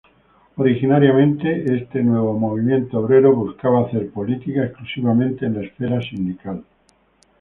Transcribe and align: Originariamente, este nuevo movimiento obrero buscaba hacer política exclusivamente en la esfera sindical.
Originariamente, 0.55 1.63
este 1.75 2.01
nuevo 2.01 2.33
movimiento 2.33 2.97
obrero 2.97 3.35
buscaba 3.35 3.85
hacer 3.85 4.09
política 4.09 4.65
exclusivamente 4.65 5.45
en 5.45 5.53
la 5.53 5.61
esfera 5.63 6.01
sindical. 6.01 6.63